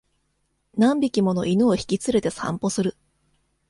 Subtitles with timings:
[0.79, 2.97] 何匹もの犬を引き連れて散歩する